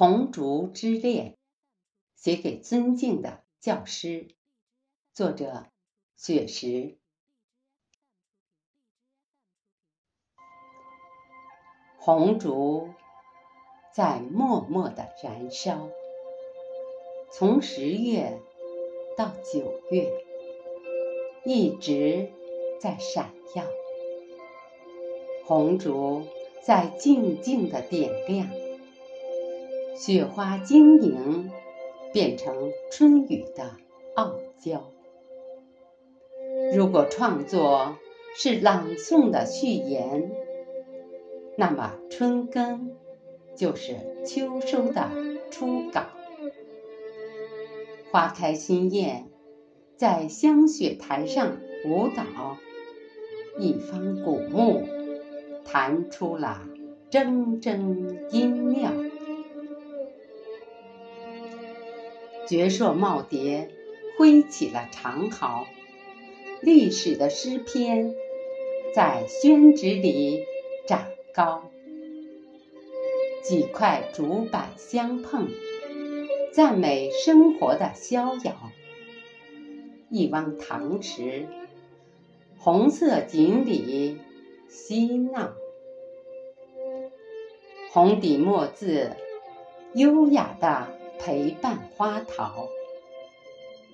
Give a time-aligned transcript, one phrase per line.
[0.00, 1.32] 红烛之恋》，
[2.14, 4.28] 写给尊敬的教师。
[5.12, 5.66] 作者：
[6.16, 6.98] 雪石。
[11.96, 12.90] 红烛
[13.92, 15.90] 在默默的燃烧，
[17.32, 18.40] 从十月
[19.16, 20.12] 到九月，
[21.44, 22.30] 一直
[22.80, 23.64] 在闪耀。
[25.44, 26.22] 红烛
[26.62, 28.48] 在静静的点亮，
[29.98, 31.50] 雪花晶莹，
[32.12, 33.72] 变成春雨的
[34.14, 34.92] 傲娇。
[36.72, 37.96] 如果创作
[38.36, 40.30] 是朗诵的序言，
[41.56, 42.96] 那么春耕
[43.56, 45.10] 就是秋收的
[45.50, 46.02] 初稿。
[48.12, 49.26] 花开新艳，
[49.96, 52.56] 在香雪台上舞蹈，
[53.58, 54.84] 一方古木
[55.64, 56.62] 弹出了
[57.10, 58.92] 铮铮音妙。
[62.48, 63.68] 绝硕耄耋
[64.16, 65.66] 挥起了长毫。
[66.62, 68.14] 历史的诗篇
[68.94, 70.44] 在宣纸里
[70.86, 71.70] 长高，
[73.42, 75.48] 几块竹板相碰，
[76.52, 78.72] 赞美生活的逍遥。
[80.08, 81.46] 一汪塘池，
[82.56, 84.16] 红色锦鲤
[84.68, 85.52] 嬉闹，
[87.92, 89.12] 红底墨字
[89.94, 92.68] 优雅的陪伴花桃，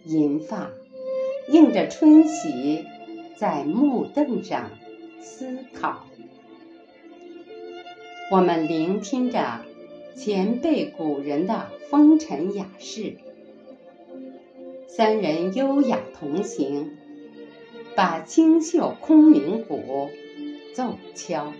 [0.04, 0.70] 银发。
[1.46, 2.86] 映着春喜，
[3.36, 4.70] 在木凳上
[5.20, 6.06] 思考。
[8.30, 9.60] 我们聆听着
[10.16, 13.18] 前辈古人的风尘雅事，
[14.88, 16.96] 三人优雅同行，
[17.94, 20.08] 把清秀空明鼓
[20.74, 21.52] 奏敲。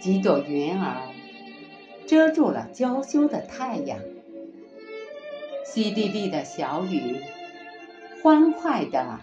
[0.00, 1.13] 几朵云儿
[2.06, 3.98] 遮住了娇羞的太阳。
[5.66, 7.20] 淅沥沥的小雨，
[8.22, 9.20] 欢快地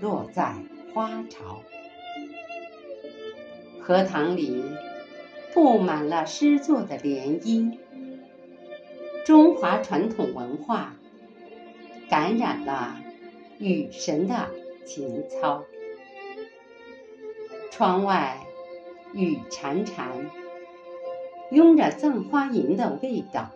[0.00, 0.54] 落在
[0.92, 1.62] 花潮。
[3.80, 4.62] 荷塘里
[5.52, 7.78] 布满了诗作的涟漪。
[9.26, 10.94] 中华传统文化
[12.08, 13.00] 感染了
[13.58, 14.50] 雨神的
[14.84, 15.64] 情操。
[17.70, 18.38] 窗外
[19.12, 20.30] 雨潺潺，
[21.50, 23.50] 拥着葬花吟的味道。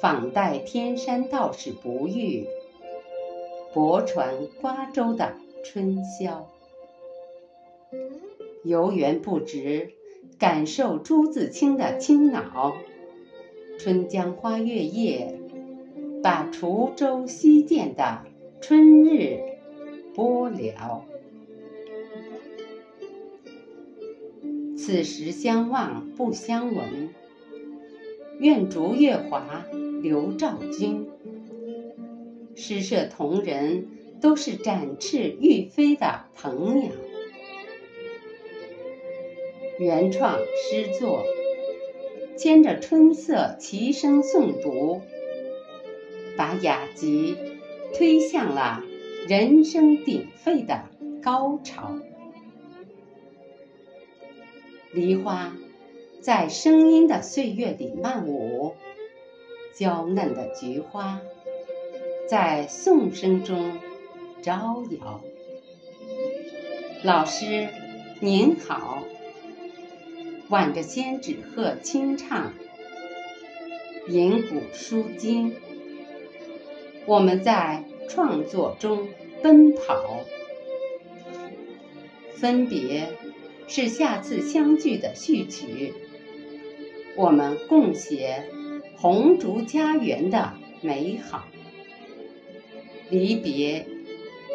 [0.00, 2.46] 访代天山道士不遇，
[3.72, 5.34] 泊船瓜洲的
[5.64, 6.48] 春宵。
[8.64, 9.92] 游园不值，
[10.38, 12.74] 感受朱自清的清脑。
[13.78, 15.38] 春江花月夜，
[16.22, 18.22] 把滁州西涧的
[18.60, 19.40] 春日
[20.14, 21.04] 播了。
[24.84, 27.14] 此时相望不相闻，
[28.40, 29.64] 愿逐月华。
[30.02, 31.08] 流照君，
[32.56, 33.86] 诗社同仁
[34.20, 36.90] 都是展翅欲飞的鹏鸟。
[39.78, 41.22] 原创诗作，
[42.36, 45.00] 牵着春色齐声诵读，
[46.36, 47.36] 把雅集
[47.94, 48.82] 推向了
[49.28, 50.86] 人声鼎沸的
[51.22, 52.00] 高潮。
[54.92, 55.56] 梨花
[56.20, 58.74] 在声音的岁月里漫舞。
[59.74, 61.22] 娇嫩的菊花
[62.28, 63.78] 在颂声中
[64.42, 65.22] 招摇。
[67.02, 67.68] 老师
[68.20, 69.02] 您好，
[70.50, 72.52] 挽着仙纸鹤轻唱，
[74.08, 75.56] 吟古书今。
[77.06, 79.08] 我们在创作中
[79.42, 80.20] 奔跑，
[82.34, 83.08] 分别
[83.74, 85.94] 是下次相聚的序曲。
[87.16, 88.44] 我们共写。
[88.98, 91.44] 红烛家园的美好，
[93.10, 93.86] 离别，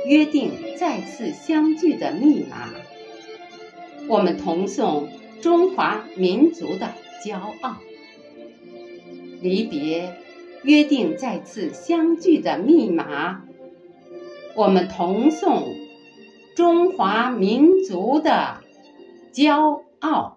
[0.06, 2.70] 约定再次相聚的密码。
[4.08, 5.10] 我们同颂
[5.42, 6.94] 中华民族的
[7.26, 7.78] 骄傲。
[9.42, 10.14] 离别，
[10.62, 13.44] 约定再次相聚的密码。
[14.56, 15.76] 我们同颂
[16.56, 18.64] 中华民族的
[19.38, 20.37] 骄傲。